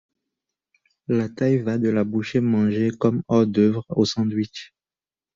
La 1.09 1.29
taille 1.29 1.59
va 1.61 1.77
de 1.77 1.87
la 1.89 2.03
bouchée 2.03 2.39
mangée 2.39 2.89
comme 2.89 3.21
hors-d’œuvre 3.27 3.85
au 3.89 4.03
sandwich. 4.03 4.73